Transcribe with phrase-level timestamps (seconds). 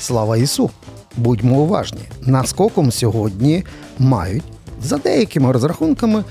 [0.00, 0.70] Слава Ісу!
[1.16, 2.00] Будьмо уважні.
[2.22, 3.64] Наскоком сьогодні
[3.98, 4.42] мають,
[4.82, 6.24] за деякими розрахунками,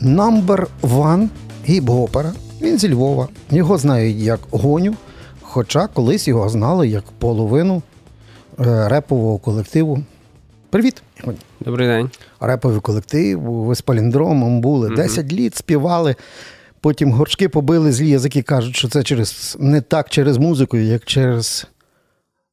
[0.00, 1.28] number one
[1.68, 2.32] гіп-гопера.
[2.62, 3.28] Він зі Львова.
[3.50, 4.94] Його знають як Гоню,
[5.42, 7.82] хоча колись його знали як половину
[8.60, 10.02] е, репового колективу.
[10.70, 11.02] Привіт!
[11.60, 12.10] Добрий день.
[12.40, 16.16] Реповий колектив, ви з паліндромом були 10 літ, співали.
[16.80, 21.66] Потім горшки побили злі язики, кажуть, що це через не так через музику, як через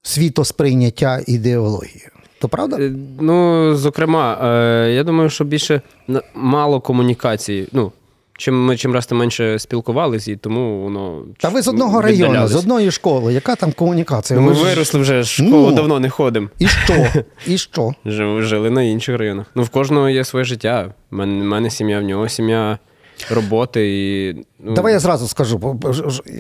[0.02, 2.08] світосприйняття ідеології.
[2.40, 2.78] То правда?
[2.80, 5.82] Е, Ну, зокрема, е, я думаю, що більше
[6.36, 7.68] мало комунікації.
[7.72, 7.92] Ну,
[8.38, 11.24] чим ми чим раз тим менше спілкувалися, і тому воно.
[11.40, 13.34] Та ви з одного району, з одної школи.
[13.34, 14.40] Яка там комунікація?
[14.40, 15.76] Ну, ми ж- виросли вже школу, Ну.
[15.76, 16.48] давно не ходимо.
[16.60, 17.08] І що?
[17.48, 17.92] І що?
[18.06, 19.46] Жили, жили на інших районах.
[19.56, 20.94] Ну, в кожного є своє життя.
[21.12, 22.78] У мене, мене сім'я, в нього сім'я,
[23.32, 24.34] роботи і.
[24.60, 25.80] Ну, Давай я зразу скажу.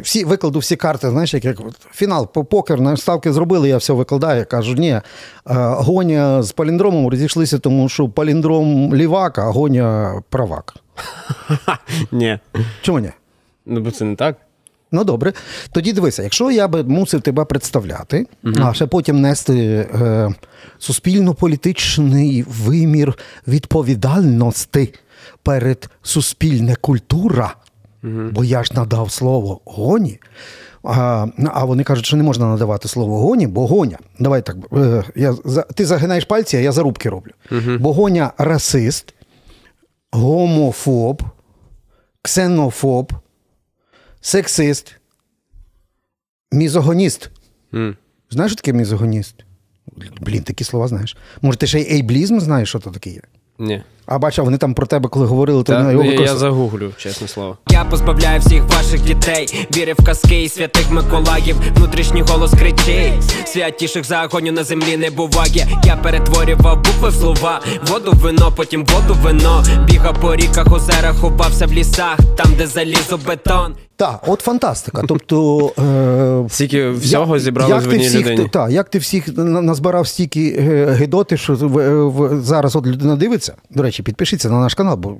[0.01, 1.57] Всі викладу всі карти, знаєш, як, як
[1.91, 4.45] фінал по покер на ставки зробили, я все викладаю.
[4.45, 5.01] Кажу, ні, е,
[5.57, 10.75] гоня з паліндромом розійшлися, тому що паліндром лівак, а гоня правак.
[12.11, 12.39] Ні.
[12.81, 13.09] Чому ні?
[13.65, 14.35] Ну, бо це не так.
[14.91, 15.33] Ну добре.
[15.71, 20.29] Тоді дивися, якщо я би мусив тебе представляти, а ще потім нести е,
[20.79, 23.13] суспільно-політичний вимір
[23.47, 24.93] відповідальності
[25.43, 27.55] перед суспільне культура,
[28.03, 30.19] бо я ж надав слово гоні.
[30.83, 33.97] А, а вони кажуть, що не можна надавати слово гоні, бо гоня.
[34.19, 34.55] Давай так.
[34.73, 35.33] Е, я,
[35.75, 37.31] ти загинаєш пальці, а я зарубки роблю.
[37.79, 39.13] Бо гоня расист,
[40.11, 41.23] гомофоб,
[42.21, 43.13] ксенофоб,
[44.21, 44.95] сексист,
[46.51, 47.29] мізогоніст.
[47.73, 47.95] М.
[48.29, 49.35] Знаєш, що таке мізогоніст?
[50.21, 51.17] Блін, такі слова знаєш.
[51.41, 53.21] Може, ти ще й ейблізм знаєш, що це таке є?
[53.59, 53.83] Ні.
[54.05, 57.27] А бачив, вони там про тебе, коли говорили, то на його я, я загуглю, чесне
[57.27, 57.57] слово.
[57.69, 64.03] Я позбавляю всіх ваших дітей Віри в казки і святих Миколаїв Внутрішній голос кричить Святіших
[64.03, 69.13] загоню на землі не буває Я перетворював букви в слова Воду в вино, потім воду
[69.13, 74.41] в вино Бігав по ріках, озерах, ховався в лісах Там, де залізо бетон Так, от
[74.41, 75.03] фантастика.
[75.07, 75.71] Тобто.
[75.79, 78.49] Е, Стільки всього як- зібралось в ти одній всіх, людині.
[78.53, 83.53] Так, як ти всіх назбирав стільки е, гидоти, що в, в, зараз от людина дивиться.
[83.69, 85.17] До речі, підпишіться на наш канал, бо,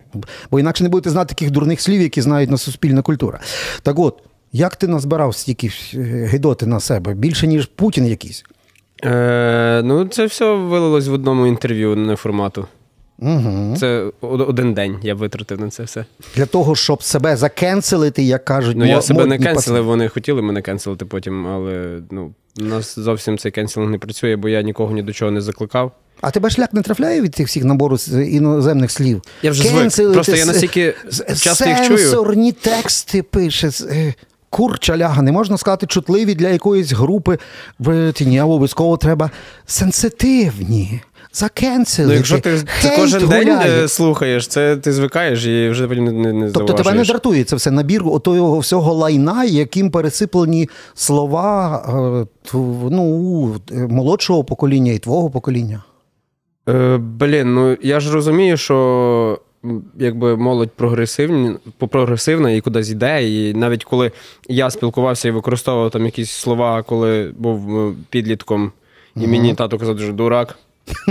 [0.52, 3.40] бо інакше не будете знати таких дурних слів, які знають на суспільна культура.
[3.84, 5.98] Так от, як ти назбирав стільки е,
[6.32, 7.14] гидоти на себе?
[7.14, 8.44] Більше, ніж Путін якийсь?
[9.04, 12.68] Е, ну, це все вилилось в одному інтерв'ю не формату.
[13.20, 13.76] Угу.
[13.78, 16.06] Це один день я витратив на це все.
[16.36, 20.62] Для того, щоб себе закенселити, як кажуть, Ну, я себе не кенселив, вони хотіли мене
[20.62, 25.02] кенселити потім, але ну, у нас зовсім цей кенселинг не працює, бо я нікого ні
[25.02, 25.92] до чого не закликав.
[26.22, 29.22] А тебе шлях не трафляє від цих всіх набору іноземних слів?
[29.42, 30.14] Я вже звик.
[30.14, 30.96] Просто я настільки
[31.42, 31.98] часто їх чую.
[32.00, 33.72] Сенсорні тексти пише.
[34.46, 37.38] З- е, Курча ляга, не можна сказати чутливі для якоїсь групи.
[37.80, 39.32] В ні, обов'язково треба
[39.66, 41.02] сенситивні.
[41.34, 42.12] Закенселити.
[42.14, 43.84] Ну, якщо ти це кожен день гуляє.
[43.84, 47.44] е, слухаєш, це ти звикаєш і вже потім не, не, не Тобто тебе не дратує
[47.44, 52.54] це все набір отого всього лайна, яким пересиплені слова е,
[52.92, 55.84] ну, е, молодшого покоління і твого покоління.
[56.70, 59.40] Е, блін, ну я ж розумію, що
[60.00, 61.56] якби молодь прогресивні,
[61.90, 63.30] прогресивна і кудись йде.
[63.30, 64.12] І навіть коли
[64.48, 68.72] я спілкувався і використовував там якісь слова, коли був е, підлітком,
[69.16, 70.60] і мені тато казав, що дурак.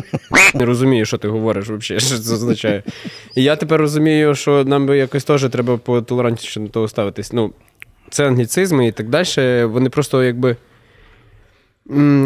[0.55, 2.83] Не розумію, що ти говориш взагалі, що це означає.
[3.35, 7.33] І я тепер розумію, що нам би якось теж треба потолерантніше до того ставитись.
[7.33, 7.53] Ну,
[8.11, 9.65] це англіцизми і так далі.
[9.65, 10.57] Вони просто якби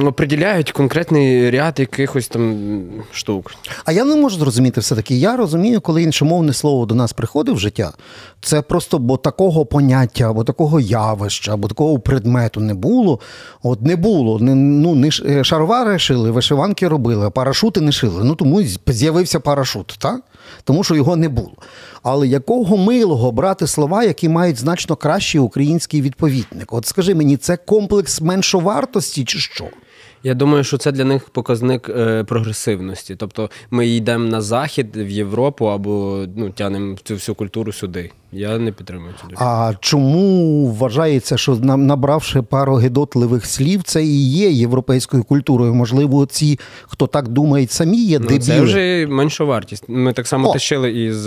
[0.05, 2.81] определяють конкретний ряд якихось там
[3.13, 3.55] штук.
[3.85, 5.15] А я не можу зрозуміти все-таки.
[5.15, 7.93] Я розумію, коли іншомовне слово до нас приходить в життя,
[8.41, 13.21] це просто бо такого поняття, або такого явища, або такого предмету не було.
[13.63, 14.39] От не було.
[14.39, 18.25] Не, ну, не е, шаровари шили, вишиванки робили, а парашути не шили.
[18.25, 20.21] Ну тому з'явився парашут, так?
[20.65, 21.53] Тому що його не було.
[22.03, 26.73] Але якого милого брати слова, які мають значно кращий український відповідник?
[26.73, 29.65] От скажи мені, це комплекс меншовартості чи що?
[30.23, 33.17] Я думаю, що це для них показник е, прогресивності.
[33.17, 38.11] Тобто ми йдемо на захід в Європу або ну, тянемо цю всю культуру сюди.
[38.33, 39.45] Я не підтримую цю думку.
[39.45, 45.75] А чому вважається, що набравши пару гидотливих слів, це і є європейською культурою?
[45.75, 48.41] Можливо, ці, хто так думає, самі є Ну, дебіли.
[48.41, 49.85] це вже менша вартість.
[49.89, 50.53] Ми так само О!
[50.53, 51.25] тащили і з,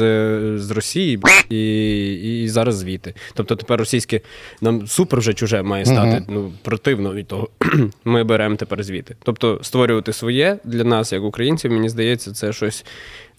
[0.60, 3.14] з Росії, і, і, і зараз звідти.
[3.34, 4.22] Тобто тепер російське
[4.62, 6.24] нам супер вже чуже має стати.
[6.30, 7.50] Ну, противно від того.
[8.06, 8.91] Ми беремо тепер звідти.
[9.24, 12.86] Тобто створювати своє для нас, як українців, мені здається, це щось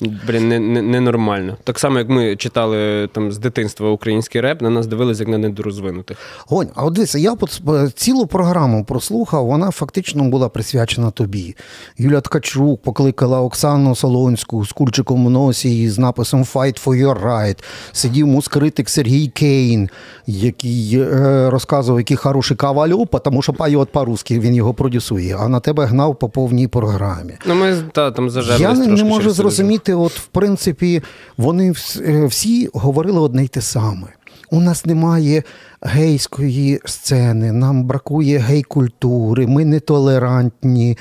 [0.00, 1.56] Блін, не, не, ненормально.
[1.64, 5.38] Так само, як ми читали там з дитинства український реп, на нас дивилися як на
[5.38, 6.16] недорозвинутих.
[6.46, 7.36] Гонь, а от дивися, я
[7.68, 11.56] е, цілу програму прослухав, вона фактично була присвячена тобі.
[11.98, 17.26] Юля Ткачук покликала Оксану Солонську з кульчиком в носі і з написом Fight for your
[17.26, 17.64] right.
[17.92, 19.88] Сидів мускритик Сергій Кейн,
[20.26, 25.60] який е, розказував, який хороший кавалю, тому що пає по-русски, він його продюсує, а на
[25.60, 27.32] тебе гнав по повній програмі.
[27.46, 31.02] Ну, ми та, там Я не, не можу зрозуміти, от в принципі,
[31.36, 34.06] вони е, всі говорили одне й те саме.
[34.50, 35.42] У нас немає
[35.82, 40.98] гейської сцени, нам бракує гей-культури, ми нетолерантні, е,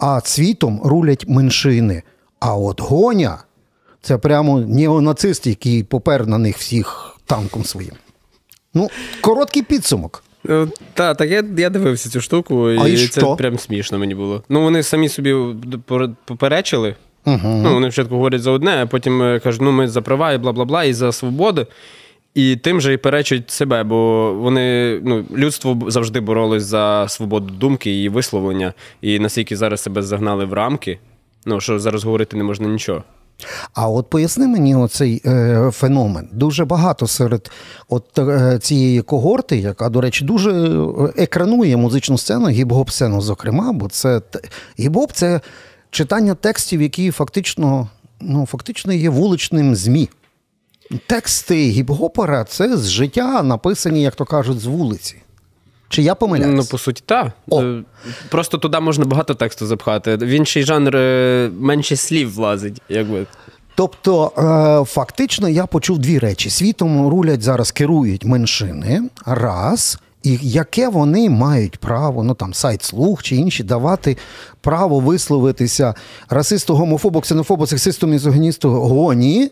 [0.00, 2.02] а світом рулять меншини.
[2.40, 3.38] А от гоня
[4.02, 7.94] це прямо неонацист, який попер на них всіх танком своїм.
[8.74, 8.88] Ну,
[9.20, 10.24] короткий підсумок.
[10.44, 14.14] Ну, та, так я я дивився цю штуку, а і, і це прям смішно мені
[14.14, 14.42] було.
[14.48, 15.34] Ну, вони самі собі
[16.24, 16.94] поперечили.
[17.26, 17.38] Угу.
[17.44, 20.38] Ну, Вони спочатку говорять за одне, а потім е, кажуть, ну ми за права і
[20.38, 21.66] бла бла бла, і за свободу.
[22.34, 28.02] І тим же і перечать себе, бо вони ну, людство завжди боролось за свободу думки
[28.02, 28.72] і висловлення.
[29.00, 30.98] І наскільки зараз себе загнали в рамки,
[31.46, 33.02] ну що зараз говорити не можна нічого.
[33.74, 36.28] А от поясни мені оцей е, феномен.
[36.32, 37.50] Дуже багато серед
[37.88, 43.72] от е, цієї когорти, яка, до речі, дуже е, екранує музичну сцену, гіп-гоп сцену, зокрема,
[43.72, 44.20] бо це
[44.78, 45.40] гіп-гоп– це
[45.90, 47.88] читання текстів, які фактично
[48.20, 50.08] ну, фактично є вуличним ЗМІ.
[51.06, 55.16] Тексти гіп-гопера це з життя написані, як то кажуть, з вулиці.
[55.88, 56.56] Чи я помиляюсь?
[56.56, 57.32] Ну, по суті, так.
[57.52, 57.82] Е,
[58.28, 60.16] просто туди можна багато тексту запхати.
[60.16, 63.26] В інший жанр е, менше слів влазить, якби.
[63.74, 69.98] Тобто, е, фактично, я почув дві речі: світом рулять зараз керують меншини, раз.
[70.22, 74.16] І яке вони мають право, ну там сайт слух чи інші давати
[74.60, 75.94] право висловитися
[76.28, 79.50] расисту, гомофобу, ксенофобу, сексисту, мізогністу гоні,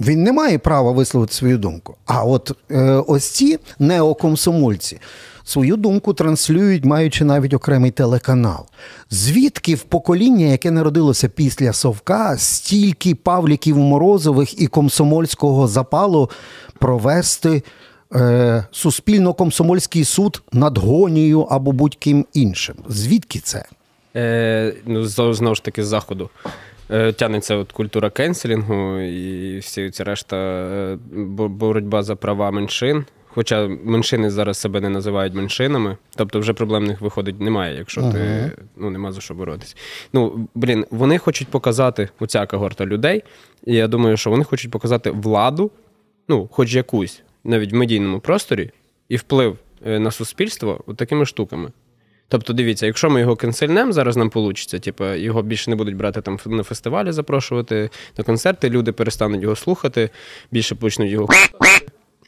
[0.00, 1.96] він не має права висловити свою думку.
[2.06, 5.00] А от е, ось ці неокомсомольці
[5.48, 8.66] свою думку транслюють, маючи навіть окремий телеканал.
[9.10, 16.30] Звідки в покоління, яке народилося після Совка, стільки Павліків Морозових і комсомольського запалу
[16.78, 17.62] провести
[18.14, 22.74] е, суспільно-комсомольський суд над гонією або будь-ким іншим?
[22.88, 23.64] Звідки це?
[24.16, 26.30] Е, Ну, знову ж таки, з заходу.
[26.90, 30.98] Е, тянеться от культура кенселінгу і всі ці решта е,
[31.48, 33.04] боротьба за права меншин.
[33.26, 38.90] Хоча меншини зараз себе не називають меншинами, тобто вже проблемних виходить немає, якщо ти ну
[38.90, 39.76] нема за що боротись.
[40.12, 43.22] Ну блін, вони хочуть показати оця когорта людей.
[43.66, 45.70] І я думаю, що вони хочуть показати владу,
[46.28, 48.70] ну, хоч якусь, навіть в медійному просторі,
[49.08, 51.72] і вплив е, на суспільство от такими штуками.
[52.28, 56.20] Тобто, дивіться, якщо ми його кенсельнем, зараз нам вийде, типу, його більше не будуть брати
[56.20, 60.10] там на фестивалі, запрошувати на концерти, люди перестануть його слухати,
[60.50, 61.28] більше почнуть його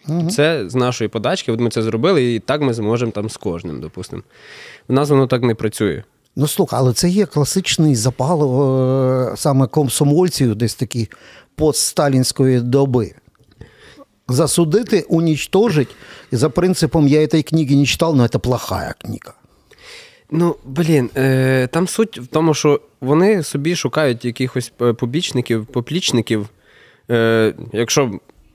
[0.09, 0.31] угу.
[0.31, 1.53] Це з нашої подачки.
[1.53, 4.23] От ми це зробили, і так ми зможемо там з кожним, допустимо.
[4.89, 6.03] У нас воно так не працює.
[6.37, 8.43] Ну, слухай, але це є класичний запал
[9.33, 11.09] е, саме комсомольців, десь такі
[11.55, 13.13] постсталінської доби.
[14.31, 15.89] Засудити, унічтожить,
[16.33, 19.35] і за принципом я цієї книги не читав, але це плохая книга.
[20.31, 26.49] Ну, блін, е, там суть в тому, що вони собі шукають якихось е, побічників, поплічників.
[27.11, 28.11] Е, Якщо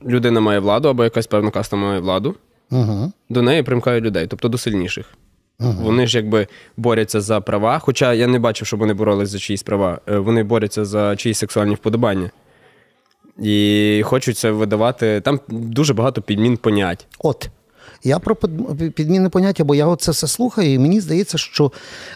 [0.06, 2.34] людина має владу або якась певна каста має владу,
[2.70, 3.12] угу.
[3.28, 5.06] до неї примкають людей, тобто до сильніших.
[5.60, 5.74] Угу.
[5.82, 6.46] Вони ж якби
[6.76, 7.78] борються за права.
[7.78, 10.00] Хоча я не бачив, щоб вони боролись за чиїсь права.
[10.06, 12.30] Вони борються за чиїсь сексуальні вподобання.
[13.42, 15.20] І хочуть це видавати.
[15.20, 17.06] Там дуже багато підмін понять.
[17.18, 17.48] От.
[18.04, 18.36] Я про
[18.94, 21.72] підмінне поняття, бо я це все слухаю, і мені здається, що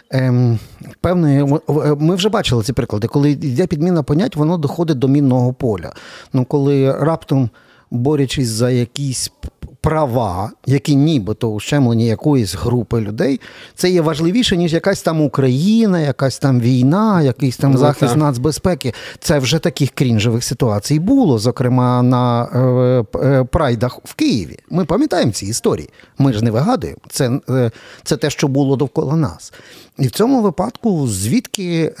[0.09, 0.59] ем,
[1.01, 1.59] певне,
[1.99, 5.93] ми вже бачили ці приклади, коли йде підміна понять, воно доходить до мінного поля.
[6.33, 7.49] Ну, коли раптом
[7.91, 9.31] борючись за якісь
[9.81, 13.39] права, які нібито ущемлені якоїсь групи людей,
[13.75, 18.93] це є важливіше, ніж якась там Україна, якась там війна, якийсь там ну, захист нацбезпеки.
[19.19, 24.59] Це вже таких крінжевих ситуацій було, зокрема на е, е, прайдах в Києві.
[24.69, 25.89] Ми пам'ятаємо ці історії.
[26.17, 26.99] Ми ж не вигадуємо.
[27.09, 27.71] Це, е,
[28.03, 29.53] Це те, що було довкола нас.
[29.99, 31.93] І в цьому випадку звідки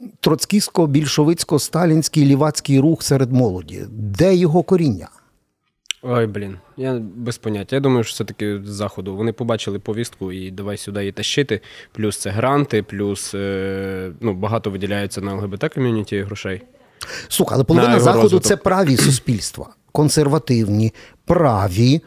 [0.00, 3.84] е, такий троцкістсько-більшовицько-сталінський лівацький рух серед молоді.
[3.90, 5.08] Де його коріння?
[6.02, 7.76] Ой, блін, я без поняття.
[7.76, 9.16] Я думаю, що це таки з заходу.
[9.16, 11.60] Вони побачили повістку і давай сюди її тащити.
[11.92, 16.62] Плюс це гранти, плюс е, ну, багато виділяється на ЛГБТ ком'юніті грошей.
[17.28, 18.46] Слухай, але половина заходу розвиток.
[18.46, 20.92] це праві суспільства, консервативні,
[21.24, 22.00] праві.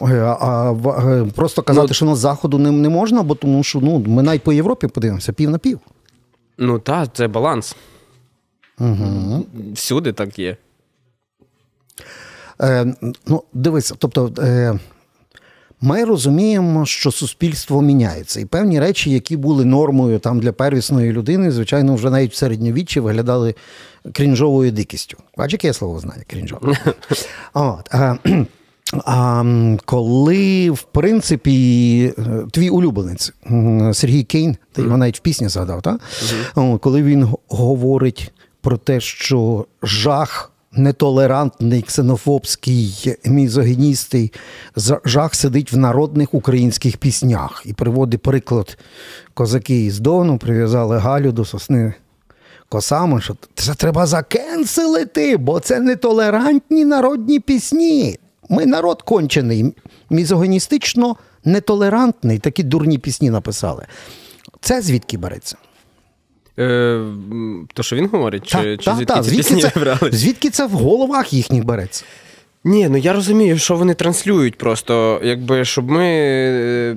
[0.00, 3.80] Е, а, а, Просто казати, ну, що на заходу не, не можна, бо тому що
[3.80, 5.80] ну, ми навіть по Європі подивимося пів на пів.
[6.58, 7.76] Ну так, це баланс.
[8.78, 9.46] Угу.
[9.74, 10.56] Всюди так є.
[12.60, 12.94] Е,
[13.26, 14.32] ну, Дивися, тобто.
[14.38, 14.78] Е,
[15.80, 21.50] ми розуміємо, що суспільство міняється, і певні речі, які були нормою там для первісної людини,
[21.50, 23.54] звичайно, вже навіть в середньовіччі виглядали
[24.12, 25.18] крінжовою дикістю.
[25.36, 26.78] Бач, яке слово знає крінжове.
[27.54, 27.90] От,
[28.94, 29.44] а,
[29.84, 32.12] коли, в принципі,
[32.50, 33.32] твій улюбленець
[33.92, 36.00] Сергій Кейн, ти його навіть в пісні згадав, так?
[36.80, 44.32] Коли він говорить про те, що жах нетолерантний, ксенофобський, мізогіністий
[45.04, 48.78] жах сидить в народних українських піснях і приводить приклад
[49.34, 51.94] козаки із Дону, прив'язали Галю до сосни
[52.68, 58.18] косами, що це треба закенселити, бо це нетолерантні народні пісні.
[58.48, 59.74] Ми народ кончений,
[60.10, 63.86] мізогоністично нетолерантний, такі дурні пісні написали.
[64.60, 65.56] Це звідки береться?
[66.58, 67.00] Е,
[67.74, 70.12] То, що він говорить, та, чи, чи та, звідки та, ці звідки пісні це, брали?
[70.12, 72.04] Звідки це в головах їхніх береться?
[72.64, 76.96] Ні, ну я розумію, що вони транслюють просто, якби щоб ми е,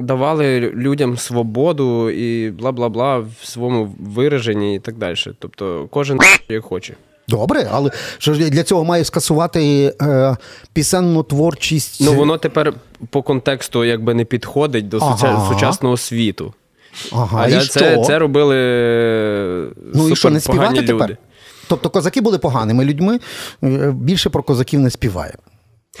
[0.00, 5.16] давали людям свободу і бла бла бла в своєму вираженні і так далі.
[5.38, 6.94] Тобто кожен як хоче.
[7.28, 10.36] Добре, але що ж для цього має скасувати е,
[10.72, 12.00] пісенну творчість?
[12.00, 12.72] Ну воно тепер
[13.10, 15.48] по контексту якби не підходить до ага.
[15.48, 16.54] сучасного світу.
[17.12, 18.02] Ага, Але і це що?
[18.02, 18.56] це робили
[19.94, 20.86] ну, і що, не співати люди.
[20.86, 21.16] тепер?
[21.68, 23.18] Тобто козаки були поганими людьми,
[23.64, 25.34] е, більше про козаків не співає.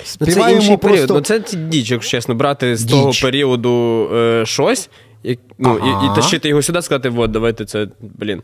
[0.04, 1.06] Співаємо це інший просто...
[1.06, 1.10] період.
[1.10, 2.90] Ну, це діч, якщо чесно, брати з діч.
[2.90, 4.90] того періоду е, щось
[5.22, 6.06] і, ну, ага.
[6.06, 8.42] і, і тащити його сюди, сказати, от, давайте це, блін.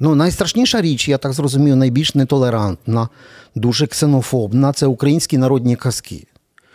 [0.00, 3.08] Ну, найстрашніша річ, я так зрозумів, найбільш нетолерантна,
[3.54, 6.26] дуже ксенофобна це українські народні казки.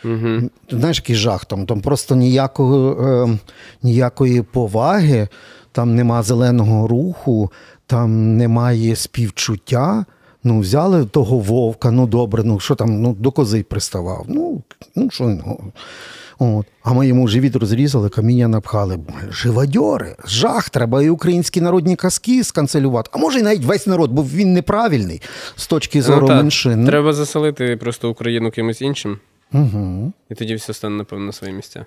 [0.05, 0.49] Угу.
[0.69, 3.37] Знаєш, який жах там, там просто ніякого, е,
[3.83, 5.27] ніякої поваги,
[5.71, 7.51] там нема зеленого руху,
[7.87, 10.05] там немає співчуття.
[10.43, 14.25] Ну, взяли того вовка, ну добре, ну що там, ну до кози приставав.
[14.27, 14.61] Ну,
[14.95, 15.59] ну що ну.
[16.39, 16.65] От.
[16.83, 18.99] А ми йому живіт розрізали, каміння напхали.
[19.31, 23.09] Живадьори, жах, треба і українські народні казки сканцелювати.
[23.13, 25.21] А може, і навіть весь народ, бо він неправильний
[25.55, 26.85] з точки ну, зору ну, меншин.
[26.85, 29.17] Треба заселити просто Україну кимось іншим.
[29.53, 30.11] Угу.
[30.29, 31.85] І тоді все стане, напевно, на свої місця.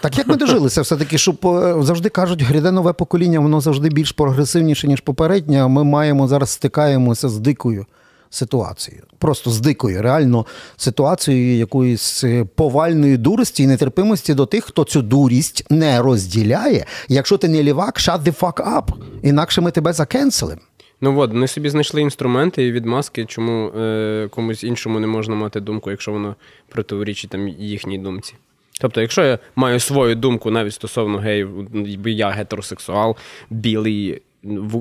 [0.00, 1.34] Так як ми дожилися, все-таки, що
[1.82, 5.64] завжди кажуть, гряде нове покоління, воно завжди більш прогресивніше, ніж попереднє.
[5.64, 7.86] а Ми маємо зараз стикаємося з дикою
[8.30, 9.02] ситуацією.
[9.18, 10.46] Просто з дикою, реально
[10.76, 12.24] ситуацією якоїсь
[12.54, 16.86] повальної дурості і нетерпимості до тих, хто цю дурість не розділяє.
[17.08, 18.88] Якщо ти не лівак, shut the fuck up.
[19.22, 20.60] Інакше ми тебе закенселимо.
[21.00, 25.60] Ну от, вони собі знайшли інструменти і відмазки, чому е, комусь іншому не можна мати
[25.60, 26.34] думку, якщо воно
[26.68, 28.34] противорічить там їхній думці.
[28.80, 31.68] Тобто, якщо я маю свою думку навіть стосовно геїв,
[32.04, 33.16] я гетеросексуал,
[33.50, 34.22] білий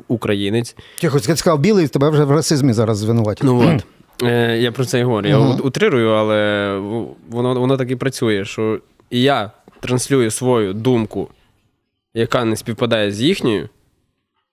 [0.08, 0.76] українець.
[1.02, 3.44] Ти хоч сказав білий, тебе вже в расизмі зараз звинуватять.
[3.44, 3.86] Ну от.
[4.24, 5.28] Е, Я про це і говорю.
[5.30, 6.72] Я утрирую, але
[7.30, 11.28] воно воно так і працює, що і я транслюю свою думку,
[12.14, 13.70] яка не співпадає з їхньою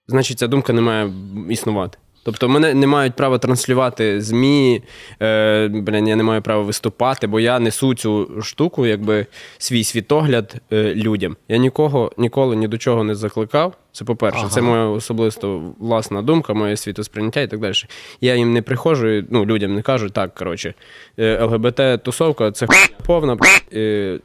[0.08, 1.12] значить ця думка не має
[1.50, 1.98] існувати.
[2.24, 4.82] Тобто мене не мають права транслювати ЗМІ,
[5.22, 9.26] е, блін, я не маю права виступати, бо я несу цю штуку, якби
[9.58, 11.36] свій світогляд е, людям.
[11.48, 13.74] Я нікого ніколи ні до чого не закликав.
[13.92, 14.48] Це по-перше, ага.
[14.48, 17.74] це моя особисто власна думка, моє світосприйняття і так далі.
[18.20, 20.74] Я їм не приходжу, ну людям не кажу, так, коротше,
[21.18, 22.66] е, ЛГБТ-тусовка це
[23.06, 23.36] повна.
[23.72, 24.18] Е,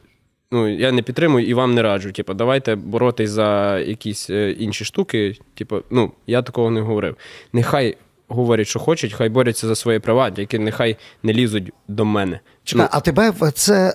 [0.52, 2.12] ну, я не підтримую і вам не раджу.
[2.12, 5.36] Типу, давайте боротись за якісь е, інші штуки.
[5.54, 7.16] Типу, ну, я такого не говорив.
[7.52, 7.96] Нехай
[8.28, 12.40] говорять, що хочуть, хай борються за свої права, які нехай не лізуть до мене.
[12.64, 13.94] Чекай, ну, а тебе це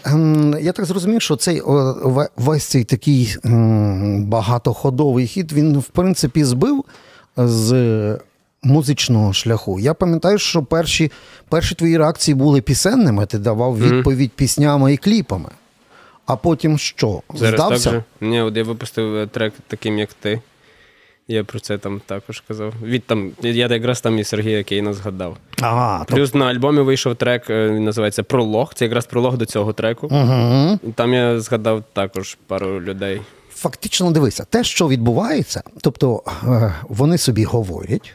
[0.62, 1.62] я так зрозумів, що цей
[2.36, 3.36] весь цей такий
[4.20, 6.86] багатоходовий хід він, в принципі, збив
[7.38, 8.20] з.
[8.64, 9.80] Музичного шляху.
[9.80, 11.12] Я пам'ятаю, що перші
[11.50, 14.38] перші твої реакції були пісенними, ти давав відповідь mm-hmm.
[14.38, 15.50] піснями і кліпами.
[16.26, 17.22] А потім що?
[17.34, 17.92] Зараз Здався?
[17.92, 18.04] так же?
[18.22, 20.42] Ні, от я випустив е, трек таким, як ти.
[21.28, 22.74] Я про це там також казав.
[22.84, 25.38] Від там, Я якраз там і Сергія Кейна згадав.
[25.62, 26.38] Ага, Плюс то...
[26.38, 28.74] на альбомі вийшов трек, е, він називається Пролог.
[28.74, 30.08] Це якраз пролог до цього треку.
[30.08, 30.80] Угу.
[30.96, 33.22] Там я згадав також пару людей.
[33.54, 38.14] Фактично, дивися, те, що відбувається, тобто е, вони собі говорять,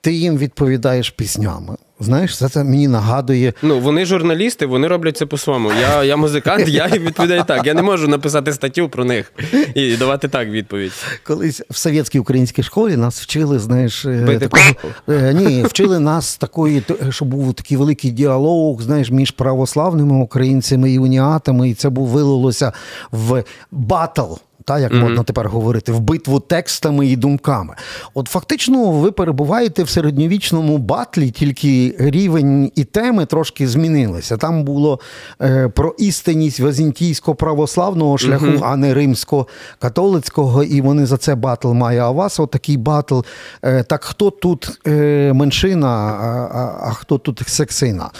[0.00, 1.76] ти їм відповідаєш піснями.
[2.00, 3.52] Знаєш, це, це мені нагадує.
[3.62, 5.70] Ну, вони журналісти, вони роблять це по-своєму.
[5.80, 7.66] Я я музикант, я відповідаю так.
[7.66, 9.32] Я не можу написати статтю про них
[9.74, 10.92] і давати так відповідь.
[11.24, 16.36] Колись в совєтській українській школі нас вчили, знаєш, е, Бити такого, е, ні, вчили нас
[16.36, 22.06] такої, щоб був такий великий діалог, знаєш, між православними українцями і уніатами, і це був
[22.06, 22.72] вилилося
[23.12, 24.32] в батл
[24.66, 27.74] та як модно тепер говорити, в битву текстами і думками.
[28.14, 34.36] От фактично, ви перебуваєте в середньовічному батлі, тільки рівень і теми трошки змінилися.
[34.36, 35.00] Там було
[35.42, 42.00] е, про істинність візантійсько-православного шляху, а не римсько-католицького, і вони за це батл має.
[42.00, 43.20] А у вас отакий батл.
[43.64, 46.26] Е, так хто тут е, меншина, а,
[46.58, 48.10] а, а хто тут сексина?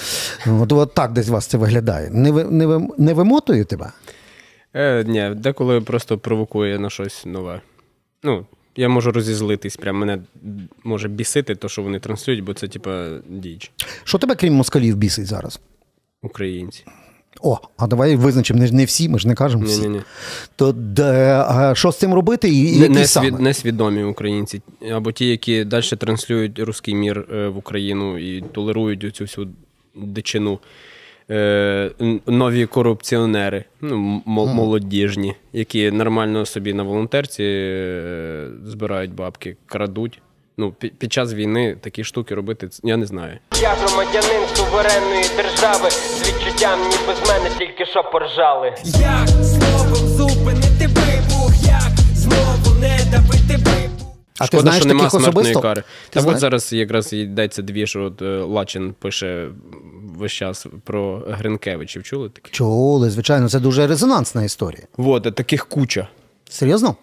[0.60, 2.10] От, от так десь у вас це виглядає.
[2.12, 3.90] Не, ви- не, ви- не вимотує тебе?
[4.76, 7.60] Е, ні, деколи просто провокує на щось нове.
[8.22, 10.18] Ну, я можу розізлитись, прям мене
[10.84, 13.70] може бісити, то, що вони транслюють, бо це, типа, дичь.
[14.04, 15.60] Що тебе, крім москалів, бісить зараз?
[16.22, 16.84] Українці.
[17.40, 19.80] О, а давай визначимо, не, не всі, ми ж не кажемо всі.
[19.80, 20.02] Ні-ні-ні.
[20.56, 23.30] То де, а що з цим робити і, які не, саме?
[23.30, 29.24] несвідомі українці, або ті, які далі транслюють руський мір е, в Україну і толерують цю
[29.24, 29.48] всю
[29.94, 30.58] дичину.
[31.30, 31.90] Е,
[32.26, 40.20] нові корупціонери, ну, молодіжні, які нормально собі на волонтерці е, збирають бабки, крадуть.
[40.58, 43.38] Ну, під, під час війни такі штуки робити, я не знаю.
[43.62, 48.74] Я громадянин суверенної держави з відчуттям, ніби з мене тільки що поржали.
[48.84, 51.52] Як словом зупинити вибух?
[51.66, 54.16] Як знову не давити вибух?
[54.38, 55.60] А ти знаєш що нема таких смертної особисто?
[55.60, 55.82] кари.
[55.82, 56.36] Ти Та знаєш?
[56.36, 59.48] от зараз якраз йдеться дві, що от е, Лачин пише
[60.18, 62.02] весь час про Гринкевичів.
[62.02, 62.50] Чули таке?
[62.50, 64.82] Чули, звичайно, це дуже резонансна історія.
[64.96, 66.08] Вот, таких куча.
[66.48, 66.96] Серйозно?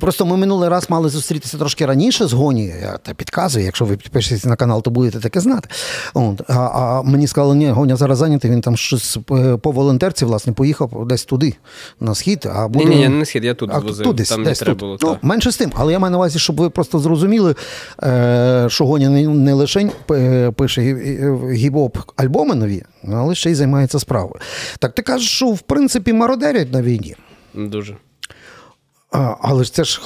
[0.00, 2.74] Просто ми минулий раз мали зустрітися трошки раніше з Гоні.
[2.82, 5.68] Я та підказую, якщо ви підпишетеся на канал, то будете таке знати.
[6.14, 6.40] От.
[6.48, 10.52] А, а мені сказали, ні, Гоня зараз зайнятий, він там щось е, по волонтерці, власне,
[10.52, 11.54] поїхав десь туди,
[12.00, 12.48] на схід.
[12.54, 12.84] А буде...
[12.84, 14.04] Ні, ні, не на схід, я тут А возив.
[14.06, 15.00] тут десь, там десь не треба тут.
[15.00, 15.12] було.
[15.22, 17.54] Ну, менше з тим, але я маю на увазі, щоб ви просто зрозуміли,
[18.02, 22.82] е, що Гоня не, не лише е, пише гі- гіп-оп альбоми нові,
[23.12, 24.36] але ще й займається справою.
[24.78, 27.16] Так ти кажеш, що в принципі мародерять на війні.
[27.54, 27.96] Дуже.
[29.12, 30.00] А, але ж це ж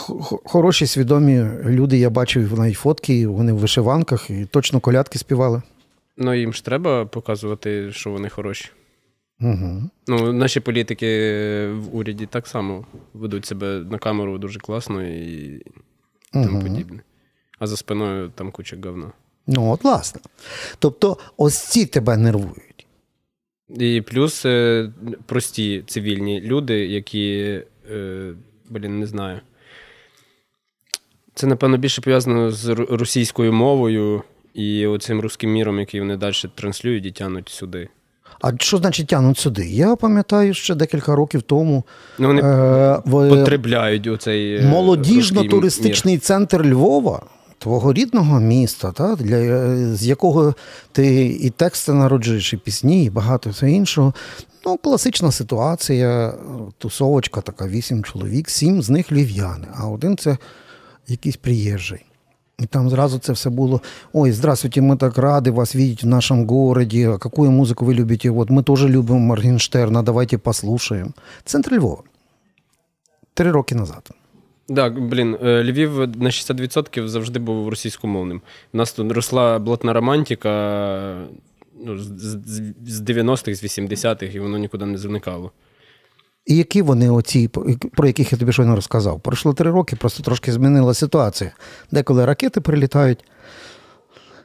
[0.45, 1.99] хороші, свідомі люди.
[1.99, 5.63] Я бачив навіть фотки, вони в вишиванках і точно колядки співали.
[6.17, 8.71] Ну, їм ж треба показувати, що вони хороші.
[9.41, 9.91] Угу.
[10.07, 11.07] Ну, наші політики
[11.69, 15.63] в уряді так само ведуть себе на камеру дуже класно і
[16.33, 17.01] тому подібне.
[17.59, 19.13] А за спиною там куча говна.
[19.47, 20.21] Ну, от власне.
[20.79, 22.87] Тобто, ось ці тебе нервують.
[23.69, 24.93] І плюс е,
[25.27, 28.35] прості цивільні люди, які, е,
[28.71, 29.41] блін, не знаю.
[31.35, 34.23] Це, напевно, більше пов'язано з російською мовою
[34.55, 37.89] і оцим руським міром, який вони далі транслюють і тянуть сюди.
[38.41, 39.67] А що значить тягнуть сюди?
[39.67, 41.85] Я пам'ятаю, ще декілька років тому
[42.19, 47.23] Ну, вони е, потребляють оцей е, молодіжно-туристичний центр Львова,
[47.58, 50.54] твого рідного міста, та, для, е, з якого
[50.92, 54.14] ти і тексти народжуєш, і пісні, і багато всього іншого.
[54.66, 56.34] Ну, класична ситуація,
[56.78, 60.38] тусовочка така, вісім чоловік, сім з них львів'яни, а один це
[61.08, 62.06] якийсь приїжджий.
[62.62, 63.82] И там сразу це все було.
[64.14, 67.10] Ой, здравствуйте, мы так рады вас видеть в нашем городе.
[67.10, 68.30] А какую музыку вы любите?
[68.30, 71.14] Вот мы тоже любим Моргенштерна, давайте послушаем.
[71.46, 72.04] Центр Львова.
[73.34, 74.12] Три роки назад.
[74.75, 78.43] Так, блін, е, Львів на 60% завжди був російськомовним.
[78.73, 81.27] У нас тут росла блатна романтика
[81.85, 85.51] ну, з 90-х, з 80-х, і воно нікуди не зникало.
[86.47, 87.49] І які вони оці,
[87.97, 89.21] про яких я тобі щойно розказав?
[89.21, 91.53] Пройшло три роки, просто трошки змінила ситуація.
[91.91, 93.25] Деколи ракети прилітають,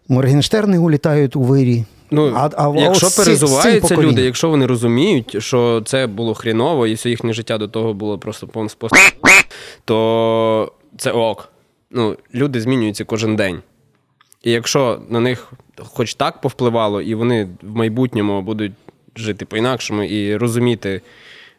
[0.08, 1.86] Моргенштерни улітають у вирі.
[2.12, 6.94] Ну, А- а якщо ось перезуваються люди, якщо вони розуміють, що це було хріново, і
[6.94, 9.00] все їхнє життя до того було просто спосіб,
[9.86, 11.50] то це ок.
[11.92, 13.62] Ну, люди змінюються кожен день.
[14.44, 18.72] І якщо на них хоч так повпливало, і вони в майбутньому будуть
[19.16, 21.02] жити по-інакшому і розуміти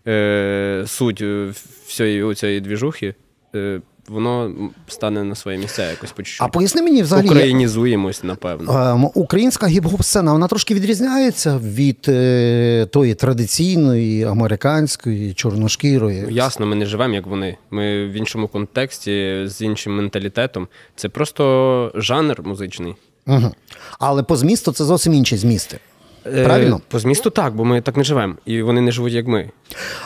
[0.07, 1.53] е, суть е,
[1.87, 3.15] всієї цієї двіжухи,
[3.55, 3.81] е,
[4.13, 4.55] воно
[4.89, 7.27] стане на своє місця якось по А поясни мені взагалі.
[7.27, 8.93] Українізуємось, напевно.
[8.93, 16.23] Ем, Українська гіп-хоп сцена вона трошки відрізняється від е, тої традиційної, американської, чорношкірої.
[16.23, 17.57] Ну, Ясно, ми не живемо, як вони.
[17.71, 20.69] Ми в іншому контексті, з іншим менталітетом.
[20.97, 22.95] Це просто жанр музичний.
[23.27, 23.53] Угу.
[23.99, 25.79] Але по змісту це зовсім інші змісти.
[26.23, 26.77] Правильно?
[26.77, 28.35] Е, по змісту так, бо ми так не живемо.
[28.45, 29.51] І вони не живуть, як ми.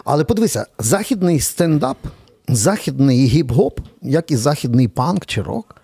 [0.04, 1.96] Але подивися, західний стендап,
[2.48, 5.76] західний гіп-гоп, як і західний панк чи рок,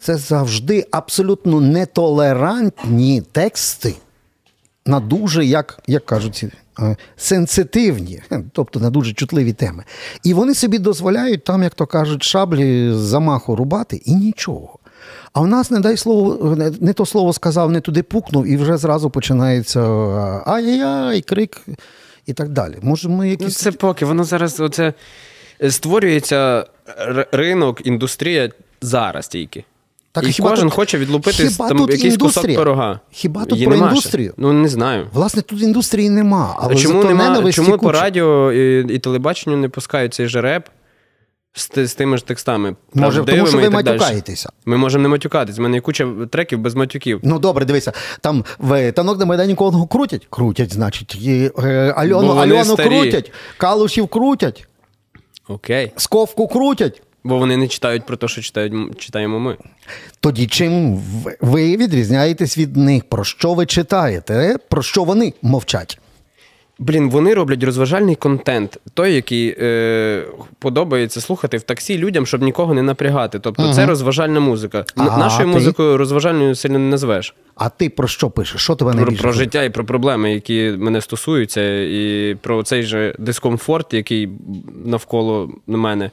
[0.00, 3.94] це завжди абсолютно нетолерантні тексти
[4.86, 6.44] на дуже, як, як кажуть,
[6.80, 9.84] е, сенситивні, тобто на дуже чутливі теми.
[10.22, 14.78] І вони собі дозволяють там, як то кажуть, шаблі замаху рубати і нічого.
[15.32, 18.76] А в нас, не дай слово, не- то слово сказав, не туди пукнув, і вже
[18.76, 19.80] зразу починається
[20.46, 21.60] ай-яй-яй, крик
[22.26, 22.74] і так далі.
[22.82, 24.94] Може, ми Ну, це поки, воно зараз оце.
[25.70, 26.66] Створюється
[27.32, 29.64] ринок, індустрія зараз тільки.
[30.12, 33.00] Так, і хіба кожен тут- хоче відлупити хіба там тут якийсь кусок пирога.
[33.10, 33.96] Хіба тут Її про нема ще.
[33.96, 34.34] індустрію?
[34.36, 35.06] Ну не знаю.
[35.12, 36.56] Власне, тут індустрії нема.
[36.58, 40.66] Але а чому нема, чому по радіо і, і телебаченню не пускають цей же реп
[41.54, 42.76] з, з тими ж текстами?
[42.94, 44.50] Може, тому що ви матюкаєтеся.
[44.64, 45.58] Ми можемо не матюкатись.
[45.58, 47.20] У мене є куча треків без матюків.
[47.22, 47.92] Ну добре, дивися.
[48.20, 50.26] Там в танок на Майдані кого крутять?
[50.30, 51.14] Крутять, значить.
[51.14, 52.88] І, е, Альону, Альону старі.
[52.88, 54.66] крутять, Калушів крутять,
[55.48, 55.92] Окей.
[55.96, 57.02] Сковку крутять.
[57.24, 59.56] Бо вони не читають про те, що читають, читаємо ми.
[60.20, 61.02] Тоді чим
[61.40, 63.04] ви відрізняєтесь від них?
[63.04, 64.56] Про що ви читаєте?
[64.68, 65.98] Про що вони мовчать?
[66.78, 70.24] Блін, вони роблять розважальний контент, той, який е,
[70.58, 73.38] подобається слухати в таксі людям, щоб нікого не напрягати.
[73.38, 74.78] Тобто це розважальна музика.
[74.78, 75.54] Н- А Нашою ти?
[75.54, 77.34] музикою розважальною сильно не назвеш.
[77.54, 78.60] А ти про що пишеш?
[78.62, 79.22] Що тебе Про, найбільше?
[79.22, 79.44] про хвилює?
[79.44, 84.28] життя і про проблеми, які мене стосуються, і про цей же дискомфорт, який
[84.84, 86.10] навколо мене.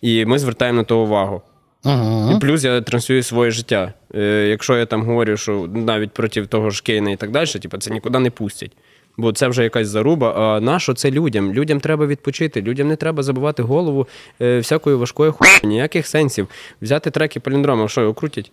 [0.00, 1.42] І ми звертаємо на то увагу.
[1.84, 2.32] Ага.
[2.36, 3.92] І плюс я транслюю своє життя.
[4.14, 7.78] Е, якщо я там говорю, що навіть проти того ж Кейна і так далі, типу,
[7.78, 8.72] це нікуди не пустять.
[9.16, 10.32] Бо це вже якась заруба.
[10.36, 11.52] А на що це людям?
[11.52, 12.62] Людям треба відпочити.
[12.62, 14.06] Людям не треба забивати голову
[14.40, 15.54] е, всякою важкою хуйню.
[15.64, 16.48] Ніяких сенсів.
[16.82, 18.52] Взяти треки паліндрома, що його крутять?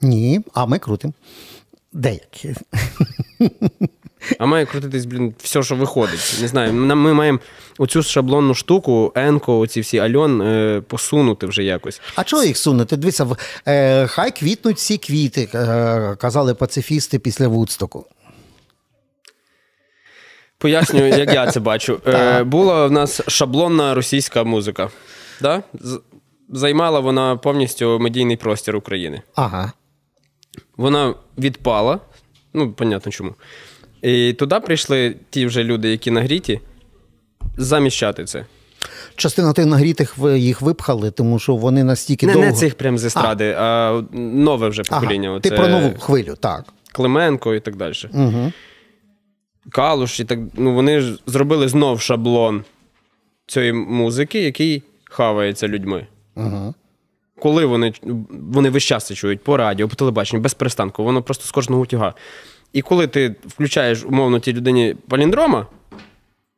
[0.00, 1.12] Ні, а ми крутимо.
[1.92, 2.54] Деякі.
[4.38, 6.38] А має крутитись, блін, все, що виходить.
[6.40, 6.72] Не знаю.
[6.72, 7.38] Ми маємо
[7.78, 12.00] оцю шаблонну штуку, Енко, оці всі Альон е, посунути вже якось.
[12.16, 12.96] А чого їх сунути?
[12.96, 13.26] Дивіться,
[13.66, 18.06] е, хай квітнуть всі квіти, е, казали пацифісти після Вудстоку.
[20.62, 22.00] Пояснюю, як я це бачу.
[22.06, 24.90] Е, була в нас шаблонна російська музика.
[25.40, 25.62] Да?
[26.48, 29.22] Займала вона повністю медійний простір України.
[29.34, 29.72] Ага.
[30.76, 32.00] Вона відпала.
[32.54, 33.34] Ну, понятно чому.
[34.02, 36.60] І туди прийшли ті вже люди, які нагріті,
[37.56, 38.46] заміщати це.
[39.16, 42.48] Частина тих нагрітих їх випхали, тому що вони настільки Не, довго.
[42.48, 45.28] не цих прям з естради, а, нове вже покоління.
[45.28, 45.40] Ага.
[45.40, 46.64] Ти про нову хвилю, так.
[46.92, 47.94] Клименко і так далі.
[48.12, 48.52] Угу.
[49.70, 50.38] Калуш і так.
[50.54, 52.64] Ну, вони ж зробили знов шаблон
[53.46, 56.06] цієї музики, який хавається людьми.
[56.36, 56.74] Угу.
[57.40, 57.92] Коли вони,
[58.30, 61.82] вони весь час це чують по радіо, по телебаченню, без перестанку, воно просто з кожного
[61.82, 62.14] утюга.
[62.72, 65.66] І коли ти включаєш, умовно, тій людині паліндрома,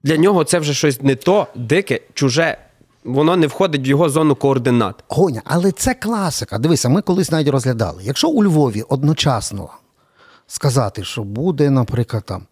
[0.03, 2.59] для нього це вже щось не то, дике, чуже.
[3.05, 5.05] Воно не входить в його зону координат.
[5.09, 6.59] Гоня, але це класика.
[6.59, 8.03] Дивися, ми колись навіть розглядали.
[8.05, 9.69] Якщо у Львові одночасно
[10.47, 12.47] сказати, що буде, наприклад, там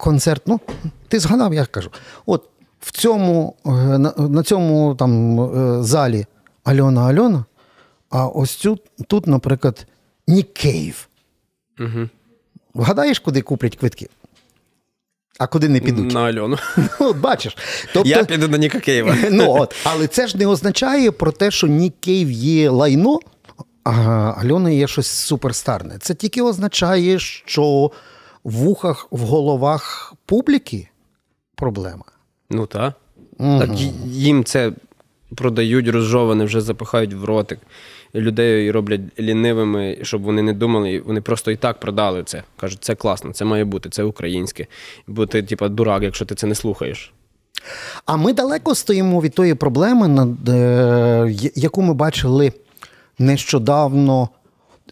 [0.00, 0.60] концерт, ну,
[1.08, 1.90] ти згадав, я кажу,
[2.26, 2.48] от
[2.80, 6.26] в цьому, е, на, на цьому там е, залі
[6.64, 7.44] Альона Альона,
[8.10, 9.86] а ось цю, тут, наприклад,
[10.26, 11.08] Нік Кейв.
[11.80, 12.08] Угу.
[12.74, 14.08] Вгадаєш, куди куплять квитки?
[15.38, 16.12] А куди не підуть?
[16.12, 16.56] На Альону.
[16.76, 17.56] Ну, от бачиш.
[17.92, 19.16] Тобто, Я піду на Ніка Кейва.
[19.30, 23.18] ну, от, але це ж не означає про те, що Нік Кейв є лайно,
[23.84, 23.92] а
[24.38, 25.98] Альона є щось суперстарне.
[25.98, 27.90] Це тільки означає, що
[28.44, 30.88] вухах, в головах публіки
[31.54, 32.04] проблема.
[32.50, 32.94] Ну так.
[33.38, 33.70] Так
[34.06, 34.72] їм це
[35.34, 37.58] продають, розжоване, вже запихають в ротик.
[38.14, 42.42] Людей роблять лінивими, щоб вони не думали, вони просто і так продали це.
[42.56, 44.66] Кажуть, це класно, це має бути, це українське.
[45.06, 47.12] Бо ти, типа, дурак, якщо ти це не слухаєш.
[48.06, 52.52] А ми далеко стоїмо від тої проблеми, е, яку ми бачили
[53.18, 54.28] нещодавно,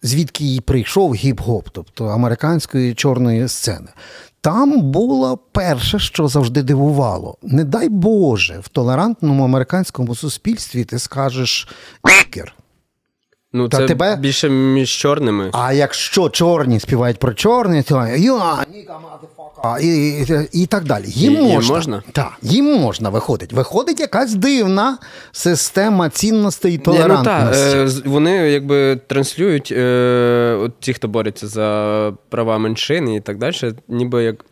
[0.03, 3.89] звідки й прийшов гіп-гоп, тобто американської чорної сцени.
[4.41, 7.37] Там було перше, що завжди дивувало.
[7.43, 11.69] Не дай Боже, в толерантному американському суспільстві ти скажеш
[12.05, 12.58] «нікер».
[13.53, 15.51] Ну, Та це тебе- більше між чорними.
[15.53, 18.67] А якщо чорні співають про чорні, то «Я,
[19.81, 19.87] і,
[20.53, 21.05] і, і так далі.
[21.07, 21.75] Їм І- можна.
[21.75, 22.03] можна?
[22.13, 23.53] Так, їм можна виходить.
[23.53, 24.99] Виходить якась дивна
[25.33, 27.77] система цінностей і ну, та, толерантності.
[27.77, 33.55] е, вони якби транслюють е, от ті, хто бореться за права меншин і так далі,
[33.89, 34.45] ніби як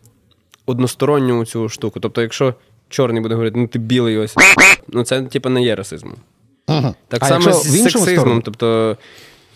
[0.66, 2.00] односторонню цю штуку.
[2.00, 2.54] Тобто, якщо
[2.88, 4.34] чорний буде говорити, ну ти білий ось,
[4.88, 6.14] ну це типу не є расизмом.
[6.68, 6.94] Угу.
[7.08, 8.40] Так а само з сексизмом, сторону?
[8.44, 8.96] тобто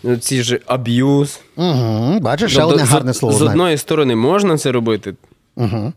[0.03, 1.41] ну, ці ж аб'юз.
[1.57, 2.19] Угу.
[2.21, 3.35] Бачиш, ще Тобто, одне з- гарне слово.
[3.35, 3.53] З знаєш.
[3.53, 5.15] одної сторони можна це робити,
[5.57, 5.93] Угу.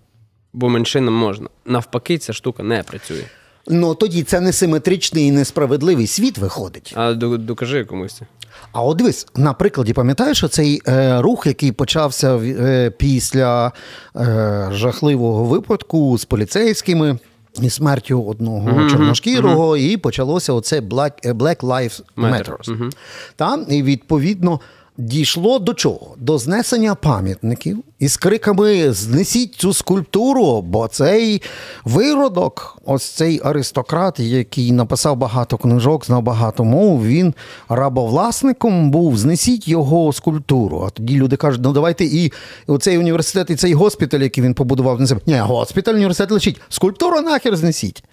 [0.54, 1.48] бо меншинам можна.
[1.66, 3.24] Навпаки, ця штука не працює.
[3.68, 6.94] Ну тоді це несиметричний і несправедливий світ виходить.
[6.96, 8.26] А до- докажи комусь це.
[8.72, 13.72] А от дивись, на прикладі, пам'ятаєш цей е, рух, який почався е, після
[14.16, 17.18] е, жахливого випадку з поліцейськими
[17.62, 22.32] і смертю одного чорношкірого, і почалося оце Black, е, Black Lives Matter.
[22.32, 22.72] Matter.
[22.72, 22.90] Мгм.
[23.36, 23.60] Та?
[23.70, 24.60] І відповідно
[24.98, 26.16] дійшло до чого?
[26.18, 31.42] До знесення пам'ятників із криками Знесіть цю скульптуру, бо цей
[31.86, 37.34] виродок, ось цей аристократ, який написав багато книжок, знав багато мов, він
[37.70, 40.84] рабовласником був, знесіть його скульптуру.
[40.88, 42.32] А тоді люди кажуть, ну давайте і
[42.68, 46.62] оцей університет, і цей госпіталь, який він побудував, не Ні, госпіталь, університет лишіть.
[46.70, 48.04] Скульптуру нахер знесіть.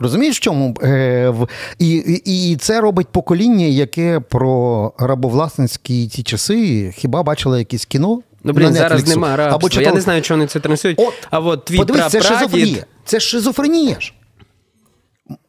[0.00, 0.74] Розумієш, в чому?
[0.82, 1.88] Е, в, і,
[2.24, 8.20] і і, це робить покоління, яке про рабовласницькі ці часи хіба бачило якесь кіно?
[8.44, 9.56] Ну, блін, зараз немає рабства.
[9.56, 9.86] Або читали...
[9.86, 11.00] Я не знаю, чого вони це транслюють.
[11.00, 12.84] От, а от твій подивись, це шизофренія.
[13.04, 14.12] Це шизофренія ж.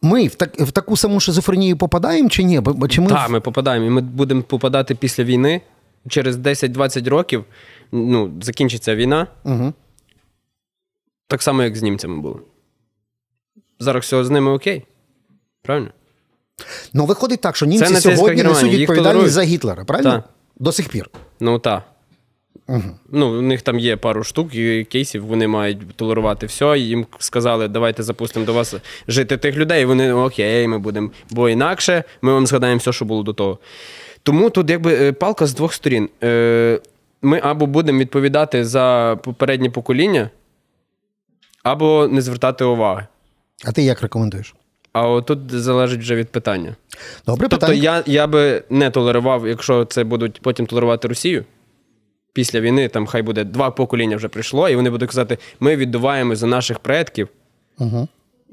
[0.02, 2.62] Ми в так, в таку саму шизофренію попадаємо чи ні?
[2.90, 3.08] Чи ми...
[3.08, 3.86] Так, ми попадаємо.
[3.86, 5.62] І ми будемо попадати після війни.
[6.10, 7.46] Через 10-20 років
[7.92, 9.28] ну, закінчиться війна.
[9.44, 9.74] Угу.
[11.28, 12.40] Так само, як з німцями було
[13.80, 14.86] зараз все з ними окей.
[15.62, 15.90] Правильно?
[16.94, 20.12] Ну, виходить так, що німці сьогодні несуть відповідальність за Гітлера, правильно?
[20.12, 20.24] Та.
[20.60, 21.10] До сих пір.
[21.40, 21.84] Ну так.
[22.68, 22.84] Угу.
[23.12, 26.80] Ну, У них там є пару штук і кейсів, вони мають толерувати все.
[26.80, 28.76] І їм сказали, давайте запустимо до вас
[29.08, 29.82] жити тих людей.
[29.82, 31.12] І вони окей, ми будемо.
[31.30, 33.60] Бо інакше ми вам згадаємо все, що було до того.
[34.24, 36.10] Тому тут якби е, палка з двох сторін.
[36.24, 36.80] Е,
[37.22, 40.30] ми або будемо відповідати за попереднє покоління,
[41.64, 43.08] або не звертати уваги.
[43.66, 44.56] А ти як рекомендуєш?
[44.94, 46.76] А отут залежить вже від питання.
[47.26, 47.84] Добре, тобто питання.
[47.84, 51.46] я я би не толерував, якщо це будуть потім толерувати Росію.
[52.34, 56.36] Після війни там хай буде два покоління вже прийшло, і вони будуть казати, ми віддуваємо
[56.36, 57.28] за наших предків.
[57.80, 58.08] Угу.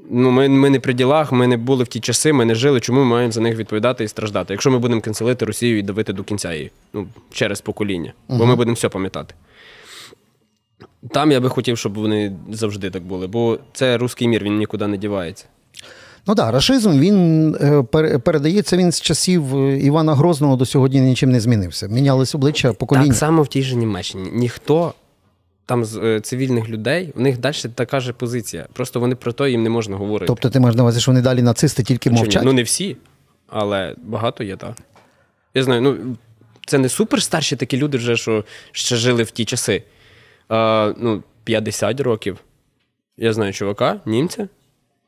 [0.09, 2.79] Ну, Ми ми не при ділах, ми не були в ті часи, ми не жили,
[2.79, 4.53] чому ми маємо за них відповідати і страждати.
[4.53, 8.39] Якщо ми будемо канцелити Росію і давити до кінця її ну, через покоління, угу.
[8.39, 9.35] бо ми будемо все пам'ятати.
[11.11, 14.87] Там я би хотів, щоб вони завжди так були, бо це русський мір, він нікуди
[14.87, 15.45] не дівається.
[16.27, 17.83] Ну так, рашизм він е,
[18.19, 21.87] передається він з часів е, Івана Грозного до сьогодні нічим не змінився.
[21.87, 23.07] Мінялись обличчя покоління.
[23.07, 24.29] Так само в тій же Німеччині.
[24.33, 24.93] Ніхто
[25.65, 28.67] там з е, цивільних людей, у них далі така ж позиція.
[28.73, 30.27] Просто вони про то їм не можна говорити.
[30.27, 32.43] Тобто ти маєш на увазі, що вони далі нацисти тільки мовчать?
[32.45, 32.97] Ну не всі,
[33.47, 34.77] але багато є, так.
[35.53, 35.97] Я знаю, ну
[36.65, 39.83] це не суперстарші такі люди, вже, що ще жили в ті часи
[40.49, 42.37] а, ну, 50 років.
[43.17, 44.47] Я знаю чувака, німця,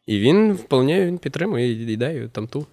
[0.06, 2.65] і він вполне він підтримує ідею там ту.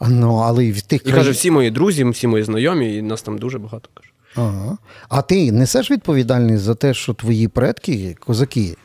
[0.00, 3.38] Ну, але в тих І каже, всі мої друзі, всі мої знайомі, і нас там
[3.38, 4.10] дуже багато каже.
[4.36, 4.78] Ага.
[5.08, 8.76] А ти несеш відповідальність за те, що твої предки, козаки,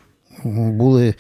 [0.44, 1.16] були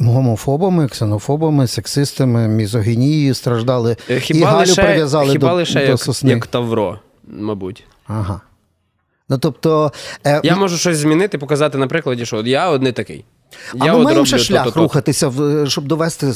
[0.00, 3.96] гомофобами, ксенофобами, сексистами, мізогінією страждали.
[4.10, 6.30] Е, хіба і Галю прив'язали хіба до, лише до як, сосни.
[6.30, 7.84] як Тавро, мабуть.
[8.06, 8.40] Ага.
[9.28, 9.92] Ну, тобто...
[10.26, 13.24] Е, Я можу щось змінити, показати на прикладі, що я не такий.
[13.78, 15.32] А я ми маємо ще шлях то, то, рухатися,
[15.66, 16.32] щоб довести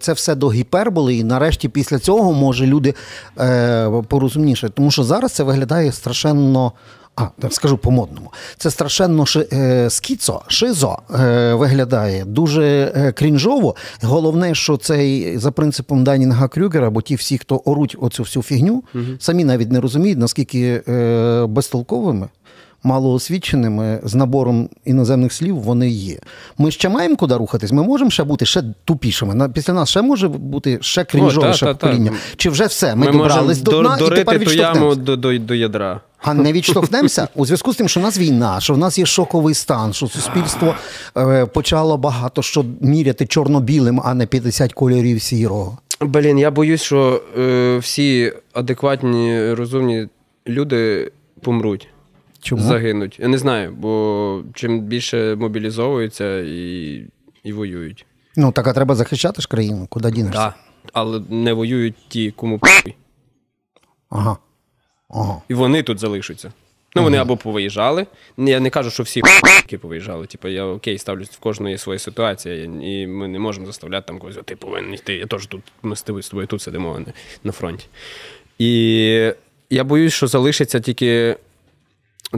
[0.00, 2.94] це все до гіперболи, і нарешті після цього може люди
[3.40, 4.68] е, порозумніше.
[4.68, 6.72] Тому що зараз це виглядає страшенно.
[7.16, 8.32] А, так скажу по-модному.
[8.56, 13.76] Це страшенно ши, е, скіцо, шизо е, виглядає дуже е, крінжово.
[14.02, 18.84] Головне, що цей за принципом Данінга Крюгера, бо ті всі, хто оруть оцю всю фігню,
[18.94, 19.04] угу.
[19.18, 22.28] самі навіть не розуміють, наскільки е, безтолковими
[22.82, 26.18] малоосвіченими з набором іноземних слів вони є.
[26.58, 29.48] Ми ще маємо куди рухатись, ми можемо ще бути ще тупішими.
[29.48, 32.10] Після нас ще може бути ще крінжовіше покоління.
[32.10, 32.36] Та, та.
[32.36, 32.94] Чи вже все?
[32.94, 35.00] Ми, ми добрались до дна і тепер відштовхнемося.
[35.00, 36.00] До, до, до ядра.
[36.22, 39.06] А не відштовхнемося у зв'язку з тим, що в нас війна, що в нас є
[39.06, 40.74] шоковий стан, що суспільство
[41.16, 45.78] е, почало багато що міряти чорно-білим, а не 50 кольорів сірого.
[46.00, 50.08] Блін, я боюсь, що е, всі адекватні, розумні
[50.46, 51.88] люди помруть.
[52.40, 52.62] Чому?
[52.62, 53.18] загинуть.
[53.20, 57.04] Я не знаю, бо чим більше мобілізовуються і
[57.44, 58.06] і воюють.
[58.36, 60.38] Ну, так а треба захищати ж країну, куди дінешся?
[60.38, 60.54] Так,
[60.92, 62.60] але не воюють ті, кому.
[64.10, 64.36] Ага.
[65.12, 65.42] Ага.
[65.48, 66.52] І вони тут залишаться.
[66.96, 68.06] Ну, вони або повиїжджали.
[68.38, 70.26] Я не кажу, що всі п***ки повиїжджали.
[70.26, 74.36] Типу, я окей, ставлюсь в кожної своя ситуація, і ми не можемо заставляти там когось,
[74.44, 75.14] ти повинен йти.
[75.14, 77.00] Я теж тут, ми з тобою тут сидимо
[77.44, 77.86] на фронті.
[78.58, 79.32] І
[79.70, 81.36] я боюсь, що залишиться тільки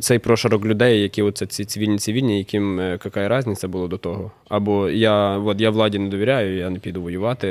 [0.01, 4.33] цей прошарок людей, які оце ці цивільні цивільні, яким е, яка різниця було до того.
[4.49, 7.47] Або я от я владі не довіряю, я не піду воювати.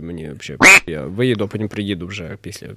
[0.00, 2.68] Мені взагалі я виїду, а потім приїду вже після.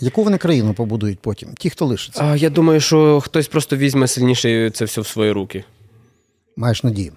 [0.00, 1.54] Яку вони країну побудують потім?
[1.54, 2.24] Ті, хто лишиться?
[2.24, 5.64] А, Я думаю, що хтось просто візьме сильніше це все в свої руки.
[6.56, 7.12] Маєш надію?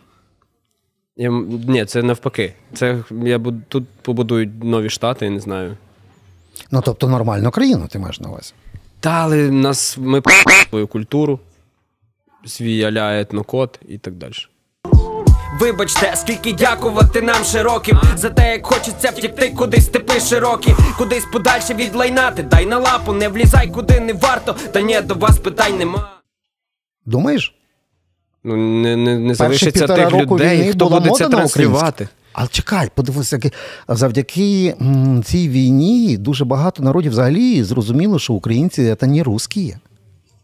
[1.17, 1.29] Я,
[1.67, 2.53] Ні, це навпаки.
[2.73, 5.77] Це я буду тут побудують нові штати, я не знаю.
[6.71, 8.53] Ну тобто нормальну країну ти маєш на увазі?
[8.99, 10.21] Та, але нас ми
[10.69, 11.39] свою культуру,
[12.45, 14.33] свій аля етнокод і так далі.
[15.59, 21.73] Вибачте, скільки дякувати нам широким За те, як хочеться втікти кудись степи широкі, кудись подальше
[21.73, 25.77] від лайнати, дай на лапу, не влізай, куди не варто, та ні, до вас питань
[25.77, 26.11] нема.
[27.05, 27.55] Думаєш?
[28.43, 32.07] Ну, не, не, не залишиться тих людей, хто буде це транслювати.
[32.33, 33.39] Але чекай, подивися,
[33.87, 39.75] завдяки м, цій війні дуже багато народів взагалі зрозуміло, що українці це не русські.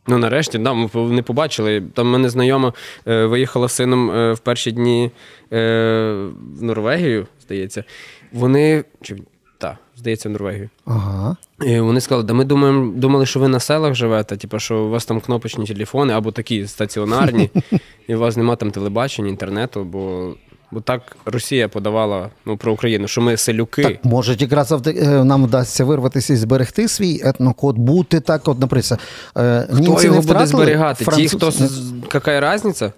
[0.07, 1.83] Ну, нарешті, да, ми не побачили.
[1.93, 2.73] Там мене знайома
[3.07, 5.11] е, виїхала з сином е, в перші дні
[5.53, 7.83] е, в Норвегію, здається.
[8.31, 8.83] Вони.
[9.01, 9.15] Чи,
[9.57, 10.69] так, здається, в Норвегію.
[10.85, 11.35] Ага.
[11.65, 14.89] І вони сказали, да ми думаємо, думали, що ви на селах живете, типу, що у
[14.89, 17.49] вас там кнопочні телефони або такі стаціонарні,
[18.07, 20.33] і у вас нема там телебачення, інтернету, бо,
[20.71, 23.83] бо так Росія подавала ну, про Україну, що ми селюки.
[23.83, 28.99] Так, може, якраз е, нам вдасться вирватися і зберегти свій етнокод, бути так, от, наприклад,
[29.37, 31.05] е, Хто його не буде зберігати?
[31.05, 32.91] Ті, француз- хто не- з- яка різниця?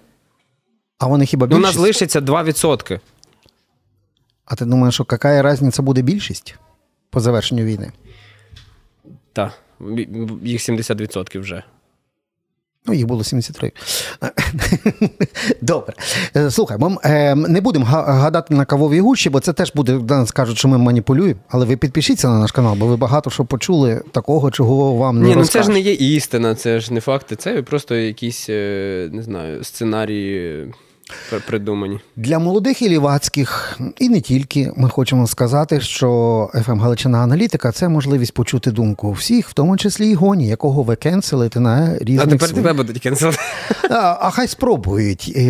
[0.98, 3.00] А вони хіба Ну, у нас лишиться 2%.
[4.44, 6.54] А ти думаєш, що яка різниця буде більшість
[7.10, 7.92] по завершенню війни?
[9.32, 9.52] Так,
[10.42, 11.62] їх 70% вже.
[12.86, 13.72] Ну, їх було 73.
[15.62, 15.94] Добре.
[16.36, 19.92] Е, Слухай, ми е, не будемо га- гадати на кавовій гущі, бо це теж буде,
[19.92, 21.40] нас кажуть, що ми маніпулюємо.
[21.48, 25.28] Але ви підпишіться на наш канал, бо ви багато що почули такого, чого вам не
[25.28, 29.08] Ні, ну це ж не є істина, це ж не факти, це просто якісь, е,
[29.12, 30.66] не знаю, сценарії
[31.46, 32.00] придумані.
[32.16, 36.08] Для молодих і лівацьких, і не тільки, ми хочемо сказати, що
[36.54, 40.96] FM Галичина Аналітика це можливість почути думку всіх, в тому числі і Гоні, якого ви
[40.96, 43.38] кенселите на різних А тепер своїх- тебе будуть кенселити.
[43.90, 45.40] А, а хай спробують, е,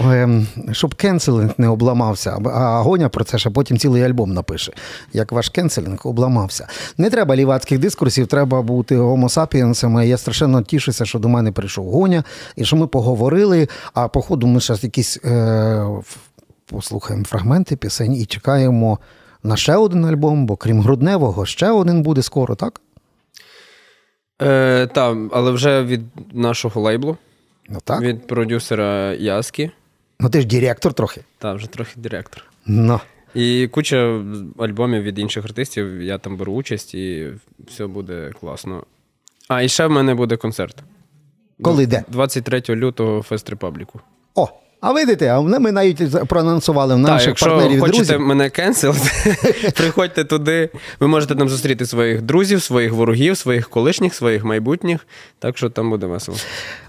[0.00, 0.28] е,
[0.72, 2.38] щоб кенселинг не обламався.
[2.54, 4.72] А Гоня про це ще потім цілий альбом напише,
[5.12, 6.66] як ваш кенселинг обламався.
[6.98, 10.08] Не треба лівацьких дискурсів, треба бути гомосапієнсами.
[10.08, 12.24] Я страшенно тішуся, що до мене прийшов Гоня,
[12.56, 13.68] і що ми поговорили.
[13.94, 15.86] А по ходу ми зараз якісь е,
[16.66, 18.98] послухаємо фрагменти пісень і чекаємо
[19.42, 22.80] на ще один альбом, бо крім грудневого, ще один буде скоро, так?
[24.42, 26.00] Е, так, але вже від
[26.32, 27.16] нашого лейблу,
[27.68, 28.00] Ну так.
[28.00, 29.70] від продюсера Яски.
[30.20, 31.20] Ну ти ж директор трохи.
[31.38, 32.44] Та, вже трохи директор.
[32.66, 33.00] Ну.
[33.34, 34.22] І куча
[34.58, 36.02] альбомів від інших артистів.
[36.02, 37.28] Я там беру участь і
[37.66, 38.84] все буде класно.
[39.48, 40.82] А, і ще в мене буде концерт.
[41.62, 42.04] Коли де?
[42.08, 44.00] 23 лютого Fest Republic у.
[44.34, 44.48] О,
[44.80, 48.26] а видите, а ми навіть проанонсували в Так, наших якщо партнерів Якщо хочете друзів.
[48.28, 49.36] мене кенселити,
[49.76, 50.70] приходьте туди.
[51.00, 55.06] Ви можете там зустріти своїх друзів, своїх ворогів, своїх колишніх, своїх майбутніх.
[55.38, 56.38] Так що там буде весело.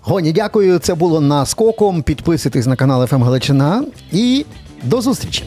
[0.02, 0.80] Гоні, дякую.
[0.80, 2.04] Це було наскоком.
[2.04, 4.46] Підписуйтесь на канал ФМ Галичина і
[4.84, 5.44] до зустрічі.